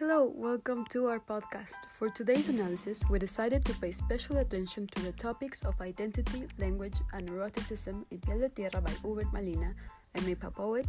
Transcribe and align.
Hello, 0.00 0.32
welcome 0.34 0.84
to 0.86 1.06
our 1.06 1.20
podcast. 1.20 1.86
For 1.88 2.10
today's 2.10 2.48
analysis, 2.48 3.00
we 3.08 3.20
decided 3.20 3.64
to 3.64 3.74
pay 3.74 3.92
special 3.92 4.38
attention 4.38 4.88
to 4.88 5.02
the 5.02 5.12
topics 5.12 5.62
of 5.62 5.80
identity, 5.80 6.48
language, 6.58 6.96
and 7.12 7.30
eroticism 7.30 8.04
in 8.10 8.18
Piel 8.18 8.40
de 8.40 8.48
Tierra 8.48 8.80
by 8.80 8.90
Hubert 9.02 9.32
Malina, 9.32 9.72
a 10.16 10.18
Mè'pàà 10.22 10.52
poet, 10.52 10.86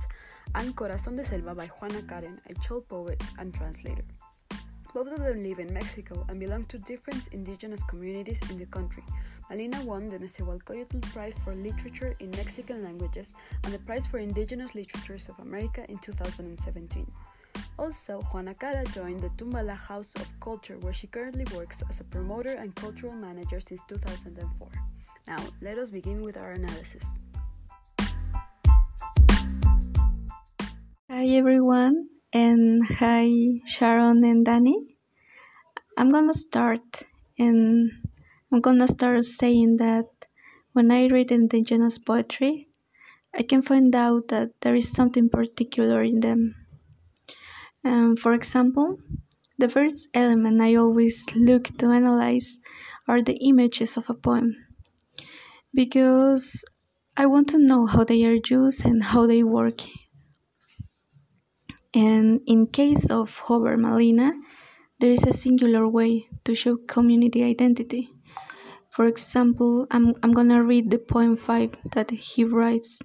and 0.56 0.76
Corazón 0.76 1.15
de 1.15 1.24
Selva 1.24 1.54
by 1.54 1.68
Juana 1.68 2.02
Karen, 2.02 2.42
a 2.49 2.56
Chol 2.56 2.81
poet 2.88 3.22
and 3.38 3.54
translator. 3.54 4.02
Both 4.92 5.12
of 5.12 5.19
them 5.19 5.44
live 5.44 5.60
in 5.60 5.72
Mexico 5.72 6.26
and 6.28 6.40
belong 6.40 6.65
to 6.65 6.79
different 6.79 7.28
indigenous 7.28 7.83
communities 7.83 8.42
in 8.49 8.58
the 8.58 8.65
country. 8.65 9.03
Malina 9.51 9.83
won 9.83 10.10
the 10.10 10.17
Nezahualcóyotl 10.17 11.03
Prize 11.13 11.37
for 11.37 11.53
Literature 11.53 12.15
in 12.19 12.31
Mexican 12.31 12.83
Languages 12.83 13.35
and 13.65 13.72
the 13.72 13.78
Prize 13.78 14.08
for 14.08 14.17
Indigenous 14.17 14.74
Literatures 14.74 15.29
of 15.29 15.37
America 15.46 15.85
in 15.90 15.99
2017. 15.99 17.05
Also, 17.77 18.22
Juana 18.31 18.53
Karen 18.55 18.85
joined 18.93 19.21
the 19.21 19.30
Tumbala 19.38 19.75
House 19.75 20.16
of 20.16 20.27
Culture, 20.39 20.77
where 20.80 20.93
she 20.93 21.07
currently 21.07 21.45
works 21.53 21.84
as 21.89 21.99
a 21.99 22.03
promoter 22.05 22.55
and 22.55 22.73
cultural 22.75 23.13
manager 23.13 23.59
since 23.59 23.81
2004. 23.88 24.70
Now, 25.27 25.38
let 25.61 25.77
us 25.77 25.91
begin 25.91 26.21
with 26.21 26.38
our 26.38 26.52
analysis. 26.52 27.20
Hi 31.09 31.27
everyone, 31.27 32.07
and 32.33 32.85
hi 32.88 33.30
Sharon 33.66 34.23
and 34.23 34.45
Danny. 34.45 34.97
I'm 35.97 36.09
gonna 36.09 36.33
start, 36.33 37.03
and 37.38 37.91
I'm 38.52 38.61
gonna 38.61 38.88
start 38.88 39.23
saying 39.25 39.77
that 39.77 40.08
when 40.73 40.91
I 40.91 41.08
read 41.08 41.31
indigenous 41.31 41.97
poetry, 41.97 42.69
I 43.33 43.44
can 43.44 43.61
find 43.61 43.95
out 43.95 44.30
that 44.30 44.52
there 44.61 44.75
is 44.75 44.91
something 44.91 45.30
particular 45.30 46.03
in 46.03 46.22
them 46.22 46.64
um, 47.85 48.17
for 48.17 48.34
example, 48.34 48.98
the 49.57 49.70
first 49.70 50.09
element 50.13 50.59
I 50.59 50.75
always 50.75 51.25
look 51.36 51.66
to 51.78 51.91
analyze 51.91 52.59
are 53.08 53.22
the 53.22 53.38
images 53.38 53.95
of 53.95 54.09
a 54.09 54.14
poem 54.14 54.55
because 55.73 56.66
I 57.16 57.28
want 57.28 57.47
to 57.50 57.58
know 57.58 57.86
how 57.86 58.03
they 58.03 58.25
are 58.25 58.39
used 58.50 58.86
and 58.86 59.03
how 59.03 59.28
they 59.28 59.44
work. 59.44 59.81
And 61.94 62.41
in 62.45 62.67
case 62.67 63.09
of 63.09 63.39
Hubert 63.47 63.80
Malina, 63.80 64.31
there 65.00 65.11
is 65.11 65.23
a 65.23 65.31
singular 65.31 65.88
way 65.88 66.28
to 66.44 66.56
show 66.56 66.78
community 66.78 67.44
identity. 67.44 68.09
For 68.89 69.06
example, 69.06 69.88
I'm, 69.91 70.16
I'm 70.23 70.33
gonna 70.33 70.63
read 70.63 70.89
the 70.89 70.97
poem 70.97 71.38
5 71.38 71.78
that 71.94 72.11
he 72.11 72.44
writes 72.44 73.00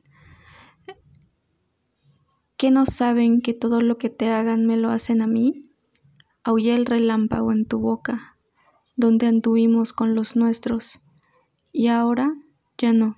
¿Qué 2.60 2.70
no 2.70 2.84
saben 2.84 3.40
que 3.40 3.54
todo 3.54 3.80
lo 3.80 3.96
que 3.96 4.10
te 4.10 4.28
hagan 4.28 4.66
me 4.66 4.76
lo 4.76 4.90
hacen 4.90 5.22
a 5.22 5.26
mí? 5.26 5.64
Aullé 6.44 6.74
el 6.74 6.84
relámpago 6.84 7.52
en 7.52 7.64
tu 7.64 7.80
boca, 7.80 8.36
donde 8.96 9.26
anduvimos 9.28 9.94
con 9.94 10.14
los 10.14 10.36
nuestros, 10.36 10.98
y 11.72 11.86
ahora 11.86 12.34
ya 12.76 12.92
no. 12.92 13.16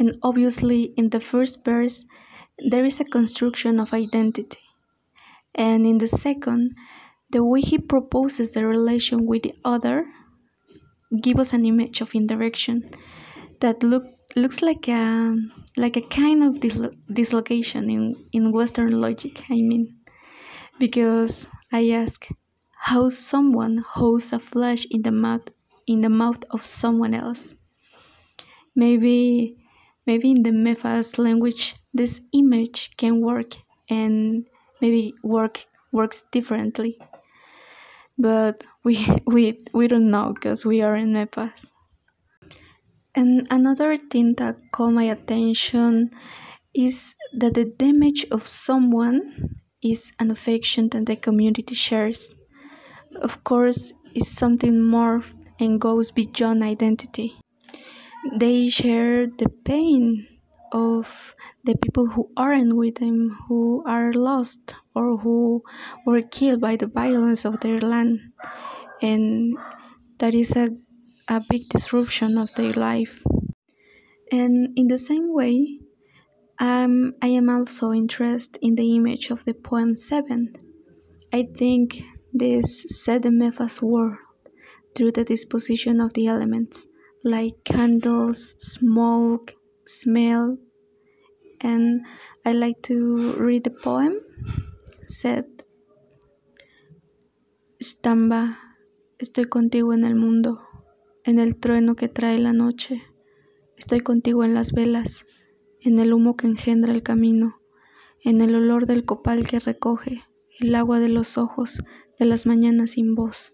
And 0.00 0.18
obviously, 0.20 0.94
in 0.96 1.10
the 1.10 1.20
first 1.20 1.64
verse, 1.64 2.04
there 2.58 2.84
is 2.84 3.00
a 3.00 3.04
construction 3.04 3.78
of 3.78 3.94
identity. 3.94 4.58
And 5.54 5.86
in 5.86 5.98
the 5.98 6.08
second, 6.08 6.74
the 7.30 7.44
way 7.44 7.60
he 7.60 7.78
proposes 7.78 8.52
the 8.52 8.66
relation 8.66 9.28
with 9.28 9.42
the 9.42 9.54
other 9.62 10.06
gives 11.22 11.38
us 11.38 11.52
an 11.52 11.66
image 11.66 12.02
of 12.02 12.16
indirection 12.16 12.90
that 13.60 13.84
look 13.84 14.21
looks 14.36 14.62
like 14.62 14.88
a 14.88 15.34
like 15.76 15.96
a 15.96 16.02
kind 16.02 16.42
of 16.42 16.60
dislocation 17.14 17.88
in 17.90 18.02
in 18.32 18.52
Western 18.52 18.92
logic. 19.00 19.42
I 19.50 19.54
mean, 19.70 19.98
because 20.78 21.48
I 21.72 21.90
ask 21.90 22.28
how 22.90 23.08
someone 23.10 23.78
holds 23.78 24.32
a 24.32 24.40
flesh 24.40 24.86
in 24.90 25.02
the 25.02 25.12
mouth 25.12 25.48
in 25.86 26.02
the 26.02 26.10
mouth 26.10 26.44
of 26.50 26.64
someone 26.64 27.14
else. 27.14 27.54
Maybe 28.74 29.56
maybe 30.06 30.30
in 30.32 30.42
the 30.42 30.52
Mephas 30.52 31.18
language 31.18 31.74
this 31.94 32.20
image 32.32 32.94
can 32.98 33.20
work 33.22 33.54
and 33.88 34.46
maybe 34.80 35.14
work 35.22 35.64
works 35.90 36.22
differently. 36.30 36.98
But 38.16 38.64
we 38.84 39.06
we 39.26 39.62
we 39.74 39.86
don't 39.86 40.10
know 40.10 40.32
because 40.32 40.64
we 40.64 40.80
are 40.80 40.96
in 40.96 41.12
Mephas. 41.12 41.70
And 43.14 43.46
another 43.50 43.98
thing 43.98 44.34
that 44.38 44.56
caught 44.72 44.92
my 44.92 45.04
attention 45.04 46.10
is 46.74 47.14
that 47.36 47.54
the 47.54 47.64
damage 47.64 48.24
of 48.30 48.46
someone 48.46 49.58
is 49.82 50.12
an 50.18 50.30
affection 50.30 50.88
that 50.90 51.06
the 51.06 51.16
community 51.16 51.74
shares. 51.74 52.34
Of 53.20 53.44
course, 53.44 53.92
is 54.14 54.30
something 54.30 54.82
more 54.82 55.22
and 55.60 55.80
goes 55.80 56.10
beyond 56.10 56.62
identity. 56.62 57.36
They 58.38 58.68
share 58.68 59.26
the 59.26 59.48
pain 59.64 60.26
of 60.72 61.34
the 61.64 61.76
people 61.76 62.08
who 62.08 62.30
aren't 62.36 62.74
with 62.74 62.94
them, 62.94 63.36
who 63.46 63.84
are 63.86 64.12
lost 64.14 64.74
or 64.94 65.18
who 65.18 65.62
were 66.06 66.22
killed 66.22 66.60
by 66.62 66.76
the 66.76 66.86
violence 66.86 67.44
of 67.44 67.60
their 67.60 67.78
land. 67.78 68.20
And 69.02 69.58
that 70.18 70.34
is 70.34 70.56
a 70.56 70.68
a 71.28 71.40
big 71.48 71.68
disruption 71.68 72.38
of 72.38 72.54
their 72.54 72.72
life. 72.72 73.22
And 74.30 74.76
in 74.76 74.88
the 74.88 74.98
same 74.98 75.32
way, 75.32 75.78
um, 76.58 77.14
I 77.20 77.28
am 77.28 77.48
also 77.48 77.92
interested 77.92 78.58
in 78.62 78.74
the 78.74 78.94
image 78.94 79.30
of 79.30 79.44
the 79.44 79.54
poem 79.54 79.94
7. 79.94 80.54
I 81.32 81.48
think 81.56 82.02
this 82.32 82.84
set 83.02 83.22
the 83.22 83.30
Mephas 83.30 83.82
world 83.82 84.16
through 84.94 85.12
the 85.12 85.24
disposition 85.24 86.00
of 86.00 86.12
the 86.14 86.26
elements, 86.26 86.88
like 87.24 87.64
candles, 87.64 88.54
smoke, 88.58 89.54
smell, 89.86 90.58
and 91.60 92.04
I 92.44 92.52
like 92.52 92.82
to 92.82 93.34
read 93.34 93.64
the 93.64 93.70
poem. 93.70 94.20
Said, 95.06 95.46
Stamba, 97.80 98.58
estoy 99.18 99.46
contigo 99.46 99.92
en 99.92 100.04
el 100.04 100.14
mundo. 100.14 100.60
En 101.24 101.38
el 101.38 101.56
trueno 101.56 101.94
que 101.94 102.08
trae 102.08 102.38
la 102.38 102.52
noche. 102.52 103.02
Estoy 103.76 104.00
contigo 104.00 104.44
en 104.44 104.54
las 104.54 104.72
velas, 104.72 105.26
en 105.80 105.98
el 105.98 106.12
humo 106.12 106.36
que 106.36 106.46
engendra 106.46 106.92
el 106.92 107.02
camino, 107.02 107.60
en 108.24 108.40
el 108.40 108.54
olor 108.54 108.86
del 108.86 109.04
copal 109.04 109.46
que 109.46 109.60
recoge, 109.60 110.22
el 110.58 110.74
agua 110.74 111.00
de 111.00 111.08
los 111.08 111.38
ojos 111.38 111.82
de 112.18 112.26
las 112.26 112.46
mañanas 112.46 112.92
sin 112.92 113.14
voz. 113.14 113.52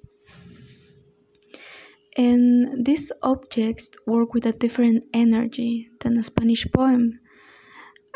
And 2.17 2.85
these 2.85 3.13
objects 3.23 3.91
work 4.07 4.35
with 4.35 4.47
a 4.47 4.53
different 4.53 5.05
energy 5.13 5.91
than 6.01 6.19
a 6.19 6.23
Spanish 6.23 6.67
poem. 6.73 7.21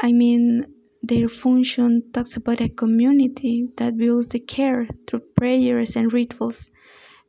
I 0.03 0.13
mean, 0.13 0.67
their 1.03 1.29
function 1.29 2.11
talks 2.11 2.37
about 2.37 2.61
a 2.61 2.69
community 2.69 3.71
that 3.77 3.97
builds 3.97 4.29
the 4.31 4.41
care 4.41 4.89
through 5.07 5.23
prayers 5.37 5.95
and 5.95 6.13
rituals, 6.13 6.71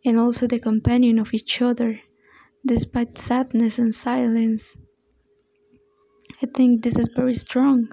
and 0.03 0.17
also 0.17 0.47
the 0.47 0.59
companion 0.59 1.19
of 1.19 1.33
each 1.33 1.61
other 1.61 1.99
despite 2.65 3.17
sadness 3.17 3.77
and 3.77 3.93
silence. 3.93 4.75
I 6.41 6.45
think 6.45 6.83
this 6.83 6.97
is 6.97 7.09
very 7.15 7.33
strong. 7.33 7.89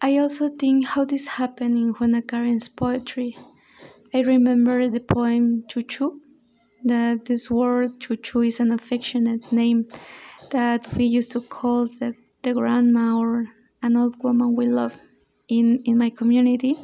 I 0.00 0.18
also 0.18 0.48
think 0.48 0.86
how 0.86 1.04
this 1.04 1.26
happened 1.26 1.76
in 1.76 1.94
Juana 1.94 2.22
Karen's 2.22 2.68
poetry. 2.68 3.36
I 4.14 4.20
remember 4.20 4.88
the 4.88 5.00
poem 5.00 5.64
Chuchu, 5.68 6.18
that 6.84 7.24
this 7.26 7.50
word 7.50 7.98
Chuchu 8.00 8.46
is 8.46 8.60
an 8.60 8.72
affectionate 8.72 9.50
name 9.52 9.86
that 10.50 10.92
we 10.94 11.04
used 11.04 11.32
to 11.32 11.40
call 11.40 11.86
the, 11.86 12.14
the 12.42 12.54
grandma 12.54 13.18
or 13.18 13.46
an 13.82 13.96
old 13.96 14.16
woman 14.22 14.54
we 14.54 14.66
love 14.66 14.96
in, 15.48 15.82
in 15.84 15.98
my 15.98 16.10
community. 16.10 16.76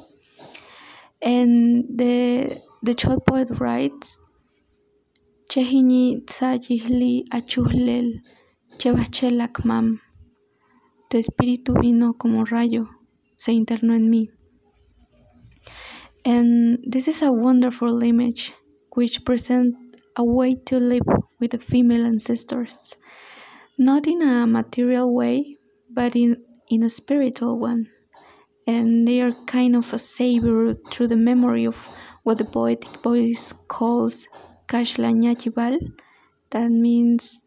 And 1.22 1.84
the 1.96 2.60
the 2.82 2.94
Chol 2.94 3.25
poet 3.25 3.48
writes 3.58 4.19
Chehini. 5.49 6.25
Tu 11.08 11.19
espíritu 11.19 11.75
vino 11.81 12.14
como 12.14 12.44
rayo, 12.44 12.88
se 13.37 13.52
internó 13.52 13.94
en 13.94 14.11
mí. 14.11 14.31
And 16.25 16.79
this 16.91 17.06
is 17.06 17.23
a 17.23 17.31
wonderful 17.31 18.02
image 18.02 18.55
which 18.96 19.25
presents 19.25 19.76
a 20.17 20.25
way 20.25 20.55
to 20.67 20.79
live 20.79 21.06
with 21.41 21.50
the 21.50 21.58
female 21.58 22.06
ancestors, 22.06 22.97
not 23.79 24.06
in 24.06 24.23
a 24.23 24.47
material 24.47 25.12
way, 25.14 25.56
but 25.90 26.17
in, 26.17 26.43
in 26.69 26.82
a 26.82 26.88
spiritual 26.88 27.58
one. 27.58 27.90
And 28.67 29.06
they 29.06 29.20
are 29.20 29.35
kind 29.47 29.76
of 29.76 29.93
a 29.93 29.99
savior 29.99 30.73
through 30.90 31.08
the 31.08 31.17
memory 31.17 31.67
of 31.67 31.88
what 32.23 32.38
the 32.38 32.44
poetic 32.44 33.02
voice 33.02 33.52
calls 33.69 34.26
Kashlanyachibal, 34.66 35.78
that 36.50 36.70
means 36.70 37.40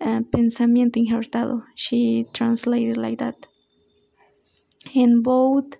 uh, 0.00 0.20
pensamiento 0.32 0.96
injertado. 0.96 1.64
She 1.74 2.26
translated 2.32 2.96
like 2.96 3.18
that. 3.18 3.46
And 4.94 5.22
both 5.22 5.76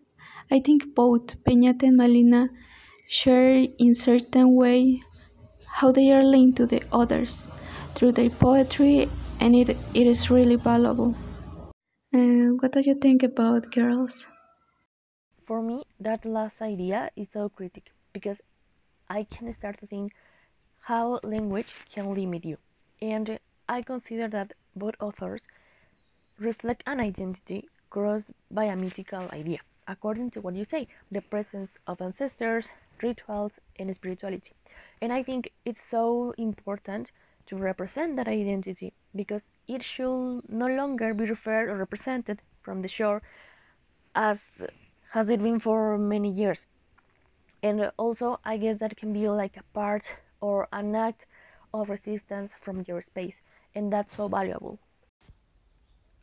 I 0.50 0.60
think 0.60 0.94
both 0.94 1.42
Peñate 1.44 1.82
and 1.82 1.98
Malina 1.98 2.48
share 3.06 3.66
in 3.78 3.94
certain 3.94 4.54
way 4.54 5.02
how 5.66 5.92
they 5.92 6.10
are 6.10 6.24
linked 6.24 6.56
to 6.56 6.66
the 6.66 6.82
others 6.90 7.48
through 7.94 8.12
their 8.12 8.30
poetry 8.30 9.08
and 9.40 9.54
it, 9.54 9.68
it 9.70 10.06
is 10.06 10.30
really 10.30 10.56
valuable. 10.56 11.14
Uh, 12.14 12.56
what 12.60 12.72
do 12.72 12.80
you 12.80 12.94
think 12.94 13.22
about 13.22 13.70
girls? 13.72 14.26
For 15.46 15.60
me, 15.60 15.82
that 16.00 16.24
last 16.24 16.62
idea 16.62 17.10
is 17.16 17.28
so 17.32 17.48
critical 17.48 17.92
because 18.12 18.40
I 19.08 19.24
can 19.24 19.52
start 19.54 19.80
to 19.80 19.86
think 19.86 20.12
how 20.88 21.20
language 21.22 21.74
can 21.92 22.14
limit 22.14 22.46
you. 22.46 22.56
And 23.02 23.38
I 23.68 23.82
consider 23.82 24.26
that 24.28 24.54
both 24.74 24.94
authors 25.00 25.42
reflect 26.38 26.82
an 26.86 26.98
identity 26.98 27.68
crossed 27.90 28.30
by 28.50 28.64
a 28.64 28.76
mythical 28.76 29.28
idea, 29.30 29.58
according 29.86 30.30
to 30.30 30.40
what 30.40 30.54
you 30.54 30.64
say, 30.64 30.88
the 31.10 31.20
presence 31.20 31.72
of 31.86 32.00
ancestors, 32.00 32.70
rituals, 33.02 33.60
and 33.78 33.94
spirituality. 33.94 34.52
And 35.02 35.12
I 35.12 35.22
think 35.22 35.52
it's 35.66 35.90
so 35.90 36.34
important 36.38 37.12
to 37.48 37.56
represent 37.56 38.16
that 38.16 38.26
identity 38.26 38.94
because 39.14 39.42
it 39.66 39.82
should 39.84 40.42
no 40.48 40.68
longer 40.68 41.12
be 41.12 41.26
referred 41.26 41.68
or 41.68 41.76
represented 41.76 42.40
from 42.62 42.80
the 42.80 42.88
shore 42.88 43.20
as 44.14 44.40
has 45.10 45.28
it 45.28 45.42
been 45.42 45.60
for 45.60 45.98
many 45.98 46.30
years. 46.30 46.66
And 47.62 47.90
also, 47.98 48.40
I 48.42 48.56
guess 48.56 48.78
that 48.78 48.96
can 48.96 49.12
be 49.12 49.28
like 49.28 49.58
a 49.58 49.62
part 49.74 50.14
or 50.40 50.68
an 50.72 50.94
act 50.94 51.26
of 51.74 51.88
resistance 51.88 52.50
from 52.60 52.84
your 52.86 53.02
space, 53.02 53.36
and 53.74 53.92
that's 53.92 54.16
so 54.16 54.28
valuable. 54.28 54.78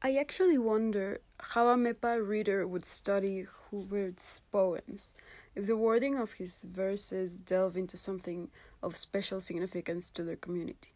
I 0.01 0.15
actually 0.15 0.57
wonder 0.57 1.21
how 1.39 1.67
a 1.69 1.75
Mè'pàà 1.75 2.25
reader 2.27 2.67
would 2.67 2.85
study 2.85 3.47
Hubert's 3.71 4.41
poems 4.51 5.13
if 5.55 5.65
the 5.65 5.75
wording 5.75 6.15
of 6.15 6.33
his 6.33 6.61
verses 6.61 7.41
delve 7.41 7.75
into 7.75 7.97
something 7.97 8.49
of 8.83 8.95
special 8.95 9.39
significance 9.39 10.11
to 10.11 10.23
their 10.23 10.35
community. 10.35 10.91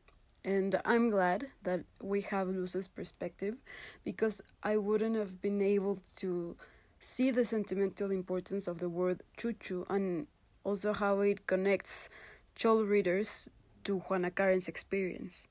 And 0.45 0.79
I'm 0.85 1.09
glad 1.09 1.47
that 1.63 1.85
we 2.01 2.21
have 2.21 2.47
Luz's 2.47 2.87
perspective 2.87 3.55
because 4.03 4.41
I 4.63 4.77
wouldn't 4.77 5.15
have 5.15 5.41
been 5.41 5.61
able 5.61 5.97
to 6.17 6.55
see 6.99 7.31
the 7.31 7.45
sentimental 7.45 8.11
importance 8.11 8.67
of 8.67 8.77
the 8.77 8.89
word 8.89 9.23
chuchu 9.37 9.85
and 9.89 10.27
also 10.63 10.93
how 10.93 11.21
it 11.21 11.47
connects 11.47 12.09
Chol 12.55 12.87
readers 12.87 13.49
to 13.83 13.99
Juana 13.99 14.31
Karen's 14.31 14.67
experience. 14.67 15.47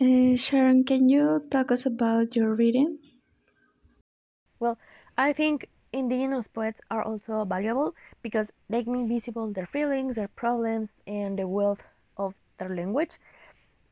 Uh, 0.00 0.36
Sharon, 0.36 0.84
can 0.84 1.08
you 1.08 1.42
talk 1.50 1.72
us 1.72 1.84
about 1.84 2.36
your 2.36 2.54
reading? 2.54 2.98
Well, 4.60 4.78
I 5.16 5.32
think 5.32 5.68
indigenous 5.92 6.46
poets 6.46 6.80
are 6.90 7.02
also 7.02 7.44
valuable 7.44 7.94
because 8.22 8.48
they 8.68 8.82
make 8.84 9.08
visible 9.08 9.52
their 9.52 9.66
feelings, 9.66 10.14
their 10.16 10.28
problems, 10.28 10.90
and 11.06 11.38
the 11.38 11.48
wealth 11.48 11.82
of 12.16 12.34
their 12.58 12.74
language. 12.74 13.18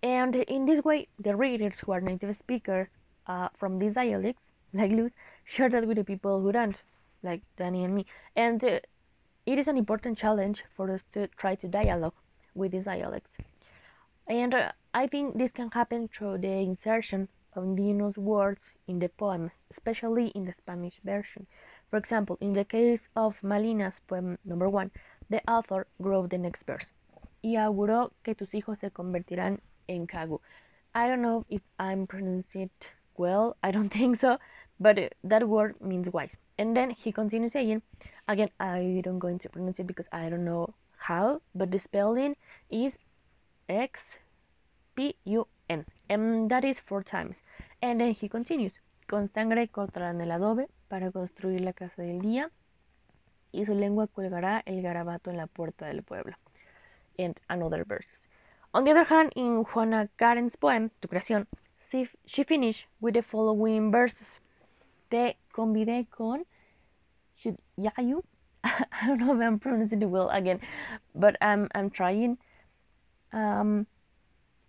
And 0.02 0.36
in 0.36 0.66
this 0.66 0.84
way, 0.84 1.08
the 1.18 1.34
readers 1.34 1.80
who 1.80 1.92
are 1.92 2.00
native 2.00 2.36
speakers 2.36 2.88
uh, 3.26 3.48
from 3.58 3.78
these 3.78 3.94
dialects, 3.94 4.52
like 4.72 4.92
Luz, 4.92 5.12
share 5.44 5.68
that 5.70 5.86
with 5.86 5.96
the 5.96 6.04
people 6.04 6.40
who 6.40 6.52
don't, 6.52 6.76
like 7.22 7.42
Danny 7.56 7.84
and 7.84 7.94
me. 7.94 8.06
And 8.34 8.62
uh, 8.64 8.80
it 9.46 9.58
is 9.58 9.68
an 9.68 9.76
important 9.76 10.18
challenge 10.18 10.64
for 10.76 10.90
us 10.92 11.02
to 11.12 11.28
try 11.28 11.54
to 11.56 11.68
dialogue 11.68 12.14
with 12.54 12.72
these 12.72 12.84
dialects. 12.84 13.38
And 14.28 14.54
uh, 14.54 14.72
I 14.92 15.06
think 15.06 15.38
this 15.38 15.52
can 15.52 15.70
happen 15.70 16.08
through 16.08 16.38
the 16.38 16.48
insertion 16.48 17.28
of 17.54 17.64
indigenous 17.64 18.16
words 18.16 18.74
in 18.88 18.98
the 18.98 19.08
poems, 19.08 19.52
especially 19.70 20.28
in 20.28 20.44
the 20.44 20.54
Spanish 20.58 21.00
version. 21.04 21.46
For 21.90 21.96
example, 21.96 22.36
in 22.40 22.52
the 22.52 22.64
case 22.64 23.08
of 23.14 23.36
Malina's 23.42 24.00
poem 24.08 24.38
number 24.44 24.68
one, 24.68 24.90
the 25.30 25.40
author 25.48 25.86
wrote 25.98 26.30
the 26.30 26.38
next 26.38 26.64
verse. 26.66 26.92
Y 27.42 27.56
auguró 27.56 28.10
que 28.24 28.34
tus 28.34 28.50
hijos 28.52 28.80
se 28.80 28.90
convertirán 28.90 29.60
en 29.88 30.06
Kagu. 30.06 30.40
I 30.94 31.06
don't 31.06 31.22
know 31.22 31.44
if 31.48 31.62
I'm 31.78 32.06
pronouncing 32.06 32.62
it 32.62 32.90
well, 33.16 33.56
I 33.62 33.70
don't 33.70 33.88
think 33.92 34.18
so, 34.18 34.38
but 34.78 34.98
uh, 34.98 35.08
that 35.24 35.48
word 35.48 35.74
means 35.80 36.08
wise. 36.10 36.36
And 36.58 36.76
then 36.76 36.90
he 36.90 37.12
continues 37.12 37.52
saying, 37.52 37.82
again, 38.28 38.50
I 38.58 39.00
don't 39.04 39.18
going 39.18 39.38
to 39.40 39.48
pronounce 39.48 39.78
it 39.78 39.86
because 39.86 40.06
I 40.12 40.28
don't 40.28 40.44
know 40.44 40.74
how, 40.96 41.40
but 41.54 41.70
the 41.70 41.78
spelling 41.78 42.36
is 42.70 42.96
X 43.68 44.00
P 44.94 45.14
U 45.24 45.46
N, 45.68 45.84
and 46.08 46.50
that 46.50 46.64
is 46.64 46.80
four 46.80 47.02
times. 47.02 47.42
And 47.82 48.00
then 48.00 48.12
he 48.12 48.28
continues, 48.28 48.72
con 49.06 49.28
sangre 49.34 49.68
cortarán 49.68 50.20
el 50.20 50.30
adobe 50.30 50.68
para 50.88 51.10
construir 51.10 51.60
la 51.60 51.72
casa 51.72 52.02
del 52.02 52.20
día, 52.20 52.50
y 53.52 53.64
su 53.64 53.74
lengua 53.74 54.06
colgará 54.06 54.62
el 54.66 54.82
garabato 54.82 55.30
en 55.30 55.36
la 55.36 55.46
puerta 55.46 55.86
del 55.86 56.02
pueblo. 56.02 56.34
And 57.18 57.38
another 57.48 57.84
verse. 57.84 58.20
On 58.72 58.84
the 58.84 58.90
other 58.90 59.04
hand, 59.04 59.32
in 59.36 59.64
Juana 59.64 60.08
Karen's 60.18 60.56
poem, 60.56 60.90
Tu 61.00 61.08
creación, 61.08 61.46
she 62.26 62.44
finished 62.44 62.86
with 63.00 63.14
the 63.14 63.22
following 63.22 63.90
verses. 63.90 64.40
Te 65.08 65.36
convidé 65.52 66.06
con 66.10 66.44
Yayu. 67.76 68.22
I 68.64 69.06
don't 69.06 69.18
know 69.18 69.34
if 69.34 69.40
I'm 69.40 69.58
pronouncing 69.58 70.02
it 70.02 70.06
well 70.06 70.28
again, 70.30 70.60
but 71.14 71.36
I'm, 71.40 71.68
I'm 71.74 71.90
trying. 71.90 72.38
Um, 73.32 73.86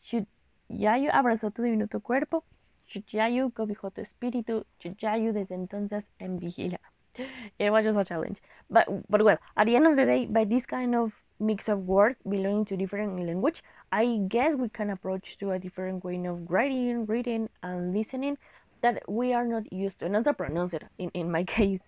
Chuchayu 0.03 1.09
abrazó 1.11 1.51
tu 1.53 1.63
diminuto 1.63 2.01
cuerpo, 2.01 2.43
Chuchayu 2.87 3.51
cobijó 3.51 3.91
tu 3.91 4.01
espíritu, 4.01 4.65
Chuchayu 4.79 5.33
desde 5.33 5.55
entonces 5.55 6.05
en 6.19 6.39
vigila. 6.39 6.79
It 7.59 7.71
was 7.71 7.83
just 7.83 7.97
a 7.97 8.05
challenge. 8.05 8.41
But, 8.69 8.87
but 9.09 9.23
well, 9.23 9.39
at 9.55 9.65
the 9.65 9.75
end 9.75 9.87
of 9.87 9.95
the 9.95 10.05
day, 10.05 10.25
by 10.25 10.45
this 10.45 10.65
kind 10.65 10.95
of 10.95 11.13
mix 11.39 11.67
of 11.67 11.87
words 11.87 12.17
belonging 12.27 12.65
to 12.65 12.77
different 12.77 13.19
language, 13.25 13.63
I 13.91 14.19
guess 14.27 14.55
we 14.55 14.69
can 14.69 14.91
approach 14.91 15.37
to 15.39 15.51
a 15.51 15.59
different 15.59 16.03
way 16.03 16.23
of 16.25 16.49
writing, 16.49 17.05
reading, 17.05 17.49
and 17.63 17.93
listening 17.93 18.37
that 18.81 19.03
we 19.09 19.33
are 19.33 19.45
not 19.45 19.71
used 19.71 19.99
to, 19.99 20.09
not 20.09 20.25
to 20.25 20.33
pronounce 20.33 20.73
it 20.73 20.83
in, 20.97 21.09
in 21.13 21.31
my 21.31 21.43
case. 21.57 21.81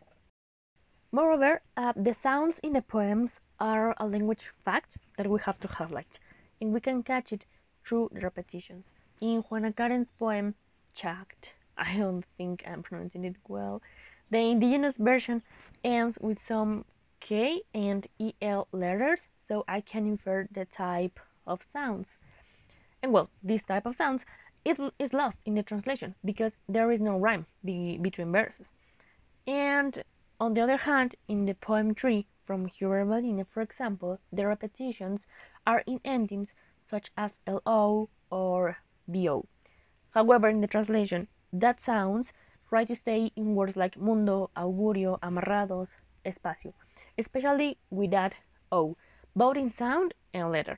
Moreover, 1.12 1.62
uh, 1.76 1.94
the 1.96 2.16
sounds 2.22 2.60
in 2.62 2.74
the 2.74 2.82
poems 2.82 3.32
are 3.60 3.96
a 3.98 4.06
language 4.06 4.52
fact 4.64 4.98
that 5.18 5.28
we 5.28 5.40
have 5.42 5.60
to 5.62 5.68
highlight, 5.68 6.20
and 6.62 6.72
we 6.74 6.80
can 6.80 7.04
catch 7.04 7.34
it 7.34 7.46
through 7.84 8.10
the 8.14 8.22
repetitions. 8.22 8.94
In 9.20 9.42
Juana 9.42 9.74
Karen's 9.74 10.12
poem, 10.18 10.56
Chact, 10.94 11.54
I 11.78 11.98
don't 11.98 12.26
think 12.38 12.64
I'm 12.68 12.84
pronouncing 12.84 13.26
it 13.26 13.36
well, 13.48 13.82
the 14.30 14.40
indigenous 14.40 14.98
version 14.98 15.42
ends 15.84 16.18
with 16.22 16.40
some 16.46 16.86
K 17.20 17.64
and 17.74 18.08
EL 18.42 18.68
letters, 18.72 19.28
so 19.48 19.66
I 19.68 19.82
can 19.82 20.06
infer 20.06 20.48
the 20.52 20.66
type 20.66 21.20
of 21.48 21.62
sounds. 21.74 22.08
And 23.02 23.12
well, 23.12 23.30
this 23.42 23.64
type 23.64 23.86
of 23.86 23.96
sounds 23.96 24.24
it 24.66 24.80
is 25.00 25.14
lost 25.14 25.40
in 25.46 25.56
the 25.56 25.64
translation 25.64 26.16
because 26.24 26.54
there 26.68 26.92
is 26.92 27.00
no 27.00 27.18
rhyme 27.18 27.46
be 27.64 27.98
between 27.98 28.32
verses. 28.32 28.74
And 29.48 30.04
on 30.40 30.54
the 30.54 30.62
other 30.62 30.78
hand, 30.78 31.16
in 31.28 31.46
the 31.46 31.54
poem 31.56 31.96
tree 31.96 32.28
from 32.46 32.66
Hubert 32.66 33.48
for 33.50 33.62
example, 33.62 34.20
the 34.32 34.48
repetitions 34.48 35.28
are 35.66 35.84
in 35.86 36.00
endings 36.04 36.54
such 36.86 37.12
as 37.18 37.34
LO 37.48 38.10
or 38.32 38.78
BO. 39.08 39.46
However, 40.12 40.50
in 40.50 40.62
the 40.62 40.68
translation, 40.68 41.28
that 41.54 41.80
sounds 41.80 42.32
try 42.68 42.86
to 42.86 42.96
stay 42.96 43.32
in 43.36 43.56
words 43.56 43.76
like 43.76 43.98
mundo, 43.98 44.50
augurio, 44.56 45.20
amarrados, 45.22 45.90
espacio, 46.26 46.74
especially 47.18 47.78
with 47.90 48.12
that 48.12 48.36
O, 48.72 48.96
both 49.36 49.58
in 49.58 49.72
sound 49.72 50.14
and 50.34 50.52
letter. 50.52 50.78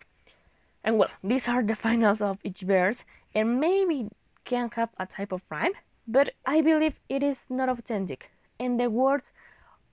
And 0.84 0.98
well, 0.98 1.10
these 1.24 1.48
are 1.48 1.62
the 1.64 1.76
finals 1.76 2.22
of 2.22 2.40
each 2.44 2.62
verse, 2.62 3.06
and 3.36 3.60
maybe 3.60 4.10
can 4.46 4.70
have 4.72 4.90
a 4.98 5.06
type 5.06 5.32
of 5.32 5.42
rhyme, 5.50 5.74
but 6.08 6.34
I 6.46 6.62
believe 6.62 7.00
it 7.08 7.22
is 7.22 7.38
not 7.50 7.70
authentic, 7.70 8.32
and 8.60 8.80
the 8.80 8.90
words 8.90 9.32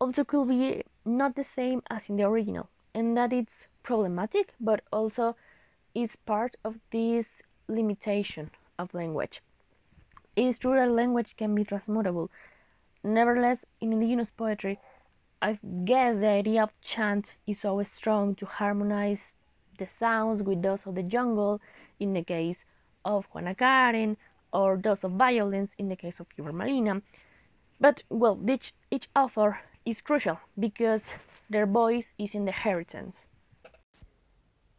also 0.00 0.25
could 0.25 0.49
be 0.49 0.83
not 1.04 1.35
the 1.35 1.45
same 1.45 1.83
as 1.90 2.09
in 2.09 2.16
the 2.16 2.25
original, 2.25 2.68
and 2.95 3.16
that 3.16 3.33
it's 3.33 3.66
problematic, 3.83 4.54
but 4.61 4.83
also 4.92 5.37
is 5.95 6.16
part 6.16 6.57
of 6.64 6.76
this 6.90 7.42
limitation 7.68 8.50
of 8.78 8.95
language. 8.95 9.42
It 10.37 10.47
is 10.47 10.59
true 10.59 10.75
that 10.75 10.90
language 10.90 11.37
can 11.37 11.54
be 11.54 11.64
transmutable. 11.64 12.30
Nevertheless, 13.04 13.64
in 13.80 13.92
indigenous 13.92 14.30
poetry, 14.30 14.78
I 15.42 15.59
guess 15.85 16.18
the 16.18 16.28
idea 16.28 16.62
of 16.62 16.80
chant 16.80 17.35
is 17.47 17.61
so 17.61 17.83
strong 17.83 18.35
to 18.37 18.47
harmonize 18.47 19.21
the 19.78 19.87
sounds 19.99 20.42
with 20.42 20.62
those 20.62 20.87
of 20.87 20.94
the 20.94 21.02
jungle 21.02 21.61
in 21.99 22.12
the 22.12 22.23
case 22.23 22.64
of 23.04 23.26
Juana 23.32 23.54
Karen 23.54 24.16
or 24.52 24.76
those 24.76 25.04
of 25.04 25.12
violence 25.12 25.73
in 25.78 25.88
the 25.88 25.97
case 25.97 26.20
of 26.20 26.26
Hubert 26.37 26.54
Malina. 26.54 27.02
But 27.80 28.02
well, 28.11 28.38
each, 28.49 28.75
each 28.90 29.08
author 29.14 29.61
is 29.85 30.00
crucial 30.00 30.38
because 30.58 31.02
their 31.49 31.66
voice 31.66 32.06
is 32.18 32.35
in 32.35 32.44
the 32.44 32.50
inheritance. 32.50 33.26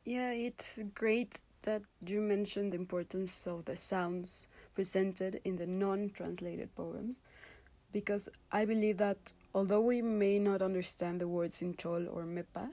Yeah, 0.05 0.31
it's 0.31 0.79
great 0.93 1.41
that 1.63 1.83
you 2.05 2.21
mentioned 2.21 2.73
the 2.73 2.77
importance 2.77 3.45
of 3.45 3.65
the 3.65 3.75
sounds 3.75 4.47
presented 4.73 5.41
in 5.43 5.57
the 5.57 5.67
non 5.67 6.09
translated 6.09 6.73
poems 6.75 7.21
because 7.91 8.29
I 8.51 8.65
believe 8.65 8.97
that 8.97 9.33
although 9.53 9.81
we 9.81 10.01
may 10.01 10.39
not 10.39 10.61
understand 10.61 11.21
the 11.21 11.27
words 11.27 11.61
in 11.61 11.73
Chol 11.73 12.07
or 12.11 12.23
Mè'pàà, 12.23 12.69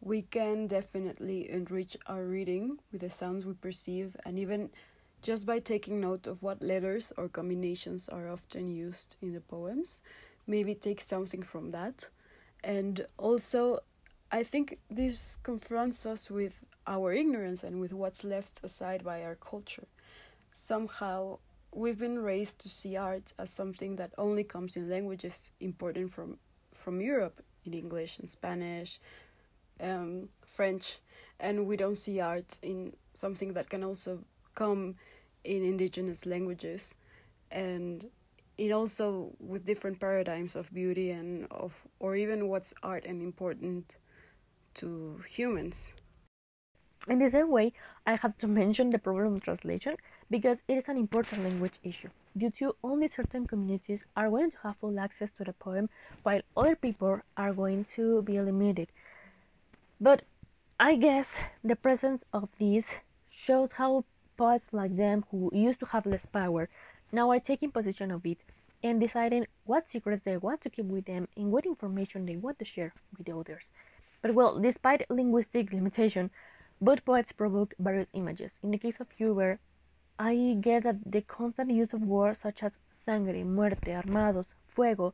we 0.00 0.22
can 0.22 0.66
definitely 0.66 1.50
enrich 1.50 1.96
our 2.06 2.24
reading 2.24 2.78
with 2.92 3.00
the 3.00 3.10
sounds 3.10 3.46
we 3.46 3.54
perceive 3.54 4.16
and 4.24 4.38
even 4.38 4.70
just 5.22 5.46
by 5.46 5.58
taking 5.58 6.00
note 6.00 6.26
of 6.26 6.42
what 6.42 6.62
letters 6.62 7.12
or 7.16 7.28
combinations 7.28 8.08
are 8.08 8.30
often 8.30 8.70
used 8.70 9.16
in 9.20 9.32
the 9.32 9.40
poems, 9.40 10.00
maybe 10.46 10.74
take 10.74 11.00
something 11.00 11.42
from 11.42 11.72
that. 11.72 12.08
And 12.62 13.06
also, 13.16 13.80
I 14.30 14.42
think 14.42 14.78
this 14.88 15.38
confronts 15.42 16.06
us 16.06 16.30
with 16.30 16.64
our 16.86 17.12
ignorance 17.12 17.64
and 17.64 17.80
with 17.80 17.92
what's 17.92 18.24
left 18.24 18.60
aside 18.62 19.04
by 19.04 19.22
our 19.22 19.34
culture. 19.34 19.88
Somehow, 20.52 21.38
we've 21.72 21.98
been 21.98 22.18
raised 22.18 22.60
to 22.60 22.68
see 22.68 22.96
art 22.96 23.32
as 23.38 23.50
something 23.50 23.96
that 23.96 24.12
only 24.16 24.44
comes 24.44 24.76
in 24.76 24.88
languages 24.88 25.50
important 25.60 26.12
from 26.12 26.38
from 26.72 27.00
Europe, 27.00 27.42
in 27.64 27.74
English 27.74 28.18
and 28.18 28.30
Spanish, 28.30 29.00
um, 29.80 30.28
French, 30.44 30.98
and 31.40 31.66
we 31.66 31.76
don't 31.76 31.98
see 31.98 32.20
art 32.20 32.58
in 32.62 32.94
something 33.14 33.52
that 33.54 33.68
can 33.70 33.84
also 33.84 34.24
come 34.54 34.96
in 35.44 35.62
indigenous 35.62 36.26
languages, 36.26 36.94
and 37.50 38.06
it 38.56 38.72
also 38.72 39.32
with 39.38 39.64
different 39.64 40.00
paradigms 40.00 40.56
of 40.56 40.72
beauty 40.74 41.10
and 41.10 41.46
of 41.50 41.86
or 42.00 42.16
even 42.16 42.48
what's 42.48 42.74
art 42.82 43.04
and 43.04 43.22
important 43.22 43.96
to 44.74 45.20
humans. 45.26 45.90
In 47.08 47.20
the 47.20 47.30
same 47.30 47.50
way, 47.50 47.72
I 48.06 48.16
have 48.16 48.36
to 48.38 48.46
mention 48.46 48.90
the 48.90 48.98
problem 48.98 49.36
of 49.36 49.42
translation 49.42 49.96
because 50.30 50.58
it 50.68 50.74
is 50.74 50.84
an 50.88 50.98
important 50.98 51.44
language 51.44 51.78
issue. 51.82 52.10
Due 52.36 52.50
to 52.58 52.76
only 52.84 53.08
certain 53.08 53.46
communities 53.46 54.04
are 54.16 54.28
going 54.28 54.50
to 54.50 54.56
have 54.62 54.76
full 54.76 54.98
access 55.00 55.30
to 55.38 55.44
the 55.44 55.54
poem, 55.54 55.88
while 56.22 56.42
other 56.56 56.76
people 56.76 57.20
are 57.36 57.54
going 57.54 57.84
to 57.96 58.22
be 58.22 58.40
limited. 58.40 58.88
But 60.00 60.22
I 60.78 60.94
guess 60.94 61.36
the 61.64 61.74
presence 61.74 62.24
of 62.32 62.48
these 62.58 62.86
shows 63.30 63.72
how 63.72 64.04
poets 64.36 64.72
like 64.72 64.96
them 64.96 65.24
who 65.30 65.50
used 65.52 65.80
to 65.80 65.86
have 65.86 66.06
less 66.06 66.24
power 66.24 66.68
now 67.10 67.30
are 67.30 67.40
taking 67.40 67.72
possession 67.72 68.12
of 68.12 68.24
it 68.24 68.38
and 68.82 69.00
deciding 69.00 69.46
what 69.64 69.90
secrets 69.90 70.22
they 70.22 70.36
want 70.36 70.60
to 70.60 70.70
keep 70.70 70.86
with 70.86 71.06
them 71.06 71.26
and 71.36 71.50
what 71.50 71.66
information 71.66 72.26
they 72.26 72.36
want 72.36 72.60
to 72.60 72.64
share 72.64 72.92
with 73.16 73.28
others. 73.28 73.64
But 74.22 74.34
well, 74.34 74.60
despite 74.60 75.10
linguistic 75.10 75.72
limitation, 75.72 76.30
both 76.80 77.04
poets 77.04 77.32
provoke 77.32 77.74
various 77.80 78.08
images. 78.12 78.52
In 78.62 78.70
the 78.70 78.78
case 78.78 79.00
of 79.00 79.10
Huber, 79.10 79.58
I 80.16 80.58
guess 80.60 80.84
that 80.84 81.10
the 81.10 81.22
constant 81.22 81.72
use 81.72 81.92
of 81.92 82.02
words 82.02 82.38
such 82.38 82.62
as 82.62 82.78
sangre, 83.04 83.44
muerte, 83.44 83.92
armados, 83.92 84.46
fuego 84.68 85.12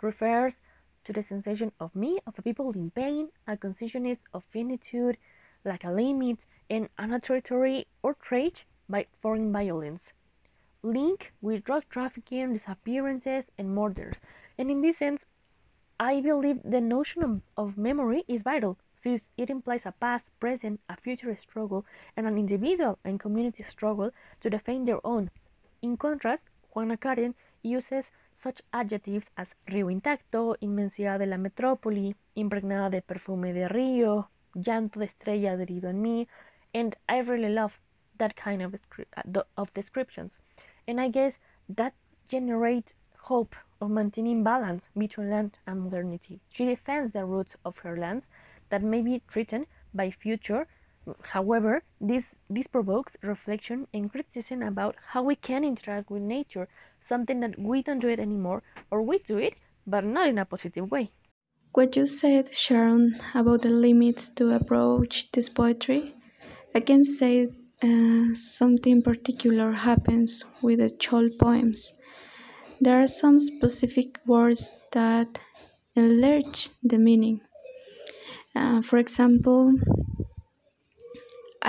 refers 0.00 0.60
to 1.04 1.12
the 1.12 1.22
sensation 1.22 1.72
of 1.80 1.94
me, 1.94 2.18
of 2.26 2.38
a 2.38 2.42
people 2.42 2.70
in 2.72 2.90
pain, 2.90 3.30
a 3.46 3.56
consciousness 3.56 4.18
of 4.34 4.44
finitude, 4.44 5.16
like 5.64 5.84
a 5.84 5.90
limit, 5.90 6.46
and 6.68 6.88
an 6.98 7.20
territory 7.20 7.86
or 8.02 8.14
trait 8.14 8.64
by 8.88 9.06
foreign 9.20 9.52
violence. 9.52 10.12
Link 10.82 11.32
with 11.40 11.64
drug 11.64 11.84
trafficking, 11.90 12.52
disappearances, 12.52 13.44
and 13.58 13.74
murders. 13.74 14.18
And 14.56 14.70
in 14.70 14.80
this 14.80 14.98
sense, 14.98 15.26
I 15.98 16.20
believe 16.20 16.62
the 16.64 16.80
notion 16.80 17.22
of, 17.22 17.42
of 17.56 17.76
memory 17.76 18.24
is 18.26 18.42
vital 18.42 18.78
since 19.02 19.22
it 19.36 19.50
implies 19.50 19.86
a 19.86 19.92
past, 19.92 20.24
present, 20.40 20.80
a 20.88 20.96
future 20.96 21.36
struggle, 21.36 21.84
and 22.16 22.26
an 22.26 22.38
individual 22.38 22.98
and 23.04 23.18
community 23.18 23.62
struggle 23.62 24.10
to 24.40 24.50
defend 24.50 24.88
their 24.88 25.04
own. 25.06 25.30
In 25.82 25.96
contrast, 25.96 26.42
Juana 26.74 26.96
Karen 26.96 27.34
uses 27.62 28.04
such 28.42 28.62
adjectives 28.72 29.26
as 29.36 29.56
río 29.66 29.90
intacto, 29.90 30.56
inmensidad 30.60 31.18
de 31.18 31.26
la 31.26 31.38
metrópoli, 31.38 32.16
impregnada 32.34 32.90
de 32.90 33.02
perfume 33.02 33.52
de 33.52 33.68
río, 33.68 34.30
llanto 34.54 35.00
de 35.00 35.06
estrella 35.06 35.52
adherido 35.52 35.90
en 35.90 36.02
mí, 36.02 36.28
and 36.74 36.96
I 37.08 37.22
really 37.22 37.52
love 37.52 37.72
that 38.18 38.34
kind 38.34 38.62
of, 38.62 38.74
uh, 38.74 39.42
of 39.56 39.72
descriptions. 39.74 40.38
And 40.86 41.00
I 41.00 41.08
guess 41.08 41.34
that 41.68 41.94
generates 42.28 42.94
hope 43.18 43.54
of 43.80 43.90
maintaining 43.90 44.42
balance 44.44 44.88
between 44.96 45.30
land 45.30 45.56
and 45.66 45.80
modernity. 45.80 46.40
She 46.50 46.64
defends 46.64 47.12
the 47.12 47.24
roots 47.24 47.56
of 47.64 47.78
her 47.78 47.96
lands 47.96 48.28
that 48.68 48.82
may 48.82 49.02
be 49.02 49.22
threatened 49.28 49.66
by 49.94 50.10
future. 50.10 50.66
However, 51.22 51.82
this, 52.00 52.24
this 52.48 52.66
provokes 52.66 53.16
reflection 53.22 53.86
and 53.94 54.10
criticism 54.10 54.62
about 54.62 54.96
how 55.06 55.22
we 55.22 55.36
can 55.36 55.64
interact 55.64 56.10
with 56.10 56.22
nature, 56.22 56.68
something 57.00 57.40
that 57.40 57.58
we 57.58 57.82
don't 57.82 58.00
do 58.00 58.08
it 58.08 58.20
anymore, 58.20 58.62
or 58.90 59.02
we 59.02 59.18
do 59.18 59.38
it, 59.38 59.54
but 59.86 60.04
not 60.04 60.28
in 60.28 60.38
a 60.38 60.44
positive 60.44 60.90
way. 60.90 61.10
What 61.72 61.96
you 61.96 62.06
said, 62.06 62.54
Sharon, 62.54 63.20
about 63.34 63.62
the 63.62 63.70
limits 63.70 64.28
to 64.30 64.50
approach 64.54 65.30
this 65.32 65.48
poetry, 65.48 66.14
I 66.74 66.80
can 66.80 67.04
say 67.04 67.48
uh, 67.82 68.34
something 68.34 69.02
particular 69.02 69.72
happens 69.72 70.44
with 70.62 70.78
the 70.78 70.90
Chol 70.90 71.30
poems. 71.38 71.94
There 72.80 73.00
are 73.00 73.06
some 73.06 73.38
specific 73.38 74.18
words 74.26 74.70
that 74.92 75.38
enlarge 75.94 76.70
the 76.82 76.98
meaning. 76.98 77.40
Uh, 78.54 78.82
for 78.82 78.98
example, 78.98 79.72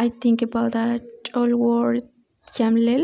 I 0.01 0.09
think 0.09 0.41
about 0.41 0.71
that 0.71 1.03
old 1.35 1.53
word 1.53 2.09
yamlel, 2.55 3.03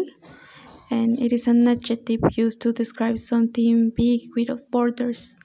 and 0.89 1.19
it 1.19 1.31
is 1.31 1.45
an 1.45 1.67
adjective 1.67 2.21
used 2.35 2.59
to 2.61 2.73
describe 2.73 3.19
something 3.19 3.91
big 3.95 4.21
without 4.35 4.71
borders. 4.71 5.35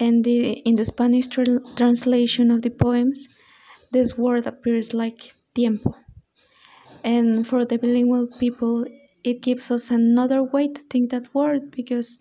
And 0.00 0.24
the, 0.24 0.54
in 0.68 0.74
the 0.74 0.84
Spanish 0.84 1.28
tra 1.28 1.44
translation 1.76 2.50
of 2.50 2.62
the 2.62 2.70
poems, 2.70 3.28
this 3.92 4.18
word 4.18 4.48
appears 4.48 4.92
like 4.92 5.36
tiempo. 5.54 5.94
And 7.04 7.46
for 7.46 7.64
the 7.64 7.78
bilingual 7.78 8.26
people, 8.40 8.84
it 9.22 9.40
gives 9.40 9.70
us 9.70 9.92
another 9.92 10.42
way 10.42 10.66
to 10.66 10.82
think 10.90 11.12
that 11.12 11.32
word 11.32 11.70
because 11.70 12.18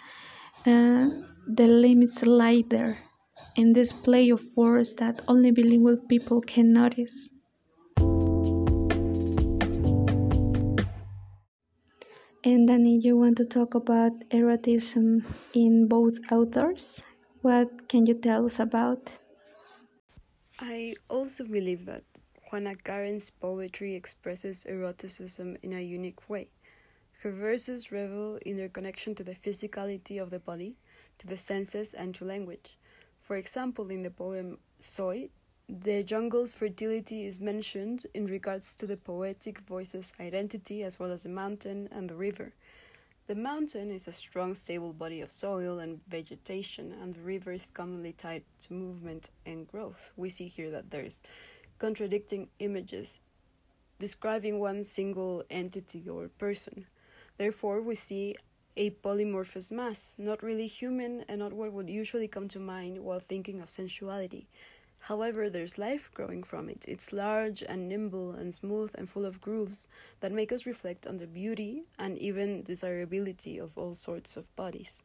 uh, 0.67 1.09
the 1.47 1.65
limits 1.65 2.23
lie 2.27 2.63
there 2.69 2.99
in 3.55 3.73
this 3.73 3.91
play 3.91 4.29
of 4.29 4.45
words 4.55 4.93
that 5.01 5.23
only 5.27 5.49
bilingual 5.49 5.97
people 5.97 6.41
can 6.41 6.71
notice. 6.71 7.31
And 12.43 12.67
Danny, 12.67 12.97
you 12.97 13.17
want 13.17 13.37
to 13.37 13.45
talk 13.45 13.75
about 13.75 14.13
eroticism 14.31 15.23
in 15.53 15.87
both 15.87 16.17
authors? 16.31 17.03
What 17.43 17.87
can 17.87 18.07
you 18.07 18.15
tell 18.15 18.45
us 18.45 18.59
about? 18.59 19.11
I 20.59 20.95
also 21.07 21.43
believe 21.43 21.85
that 21.85 22.03
Juana 22.51 22.73
Karen's 22.73 23.29
poetry 23.29 23.93
expresses 23.93 24.65
eroticism 24.65 25.55
in 25.61 25.73
a 25.73 25.81
unique 25.81 26.27
way. 26.27 26.49
Her 27.21 27.31
verses 27.31 27.91
revel 27.91 28.39
in 28.43 28.57
their 28.57 28.69
connection 28.69 29.13
to 29.15 29.23
the 29.23 29.35
physicality 29.35 30.19
of 30.19 30.31
the 30.31 30.39
body, 30.39 30.77
to 31.19 31.27
the 31.27 31.37
senses, 31.37 31.93
and 31.93 32.15
to 32.15 32.25
language. 32.25 32.79
For 33.19 33.35
example, 33.35 33.91
in 33.91 34.01
the 34.01 34.09
poem 34.09 34.57
Soy, 34.79 35.29
the 35.79 36.03
jungle's 36.03 36.51
fertility 36.51 37.25
is 37.25 37.39
mentioned 37.39 38.05
in 38.13 38.25
regards 38.25 38.75
to 38.75 38.85
the 38.85 38.97
poetic 38.97 39.59
voice's 39.59 40.13
identity 40.19 40.83
as 40.83 40.99
well 40.99 41.13
as 41.13 41.23
the 41.23 41.29
mountain 41.29 41.87
and 41.93 42.09
the 42.09 42.15
river. 42.15 42.51
The 43.27 43.35
mountain 43.35 43.89
is 43.89 44.05
a 44.05 44.11
strong, 44.11 44.53
stable 44.53 44.91
body 44.91 45.21
of 45.21 45.31
soil 45.31 45.79
and 45.79 46.01
vegetation, 46.09 46.93
and 47.01 47.13
the 47.13 47.21
river 47.21 47.53
is 47.53 47.69
commonly 47.69 48.11
tied 48.11 48.43
to 48.63 48.73
movement 48.73 49.29
and 49.45 49.65
growth. 49.65 50.11
We 50.17 50.29
see 50.29 50.49
here 50.49 50.69
that 50.71 50.91
there's 50.91 51.23
contradicting 51.79 52.49
images 52.59 53.21
describing 53.97 54.59
one 54.59 54.83
single 54.83 55.45
entity 55.49 56.09
or 56.09 56.27
person. 56.27 56.85
Therefore, 57.37 57.81
we 57.81 57.95
see 57.95 58.35
a 58.75 58.89
polymorphous 58.89 59.71
mass, 59.71 60.17
not 60.19 60.43
really 60.43 60.67
human 60.67 61.23
and 61.29 61.39
not 61.39 61.53
what 61.53 61.71
would 61.71 61.89
usually 61.89 62.27
come 62.27 62.49
to 62.49 62.59
mind 62.59 62.97
while 62.97 63.19
thinking 63.19 63.61
of 63.61 63.69
sensuality. 63.69 64.47
However, 65.05 65.49
there's 65.49 65.79
life 65.79 66.11
growing 66.13 66.43
from 66.43 66.69
it. 66.69 66.85
It's 66.87 67.11
large 67.11 67.63
and 67.63 67.89
nimble 67.89 68.31
and 68.31 68.53
smooth 68.53 68.91
and 68.93 69.09
full 69.09 69.25
of 69.25 69.41
grooves 69.41 69.87
that 70.19 70.31
make 70.31 70.51
us 70.51 70.67
reflect 70.67 71.07
on 71.07 71.17
the 71.17 71.25
beauty 71.25 71.83
and 71.97 72.19
even 72.19 72.61
desirability 72.61 73.57
of 73.57 73.77
all 73.77 73.95
sorts 73.95 74.37
of 74.37 74.55
bodies. 74.55 75.01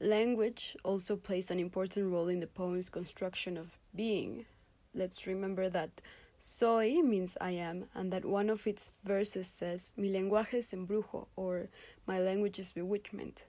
Language 0.00 0.76
also 0.84 1.16
plays 1.16 1.50
an 1.50 1.60
important 1.60 2.12
role 2.12 2.28
in 2.28 2.40
the 2.40 2.46
poem's 2.48 2.88
construction 2.88 3.56
of 3.56 3.78
being. 3.94 4.46
Let's 4.94 5.26
remember 5.28 5.68
that 5.70 6.00
Soy 6.40 7.02
means 7.02 7.36
I 7.40 7.50
am, 7.50 7.86
and 7.94 8.12
that 8.12 8.24
one 8.24 8.48
of 8.48 8.66
its 8.66 8.92
verses 9.04 9.48
says, 9.48 9.92
Mi 9.96 10.08
lenguaje 10.08 10.54
es 10.54 10.72
embrujo, 10.72 11.26
or 11.34 11.68
My 12.06 12.20
language 12.20 12.60
is 12.60 12.72
bewitchment. 12.72 13.46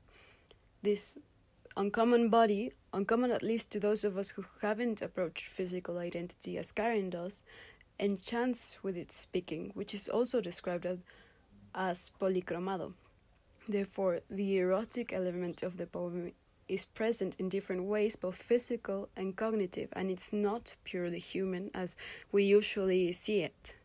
This 0.82 1.18
uncommon 1.78 2.30
body, 2.30 2.74
uncommon 2.94 3.32
at 3.32 3.44
least 3.44 3.72
to 3.72 3.80
those 3.80 4.04
of 4.04 4.18
us 4.18 4.30
who 4.30 4.44
haven't 4.62 5.02
approached 5.02 5.48
physical 5.48 5.98
identity 5.98 6.58
as 6.58 6.72
Karen 6.72 7.10
does, 7.10 7.44
enchants 8.00 8.84
with 8.84 8.98
its 8.98 9.16
speaking, 9.16 9.72
which 9.74 9.94
is 9.94 10.10
also 10.10 10.42
described 10.42 10.86
as 10.86 11.00
as 11.76 12.12
policromado. 12.20 12.94
Therefore, 13.68 14.22
the 14.30 14.58
erotic 14.58 15.14
element 15.14 15.64
of 15.64 15.78
the 15.78 15.86
poem 15.86 16.32
is 16.68 16.86
present 16.86 17.36
in 17.40 17.50
different 17.50 17.84
ways, 17.84 18.16
both 18.16 18.42
physical 18.42 19.10
and 19.16 19.36
cognitive, 19.36 19.90
and 19.94 20.10
it's 20.10 20.34
not 20.34 20.76
purely 20.84 21.20
human 21.20 21.70
as 21.74 21.96
we 22.32 22.44
usually 22.44 23.12
see 23.12 23.42
it. 23.42 23.76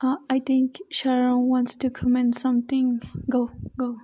Uh, 0.00 0.16
I 0.28 0.40
think 0.40 0.80
Sharon 0.90 1.48
wants 1.48 1.74
to 1.76 1.90
comment 1.90 2.34
something. 2.34 3.00
Go, 3.30 3.50
go. 3.78 3.96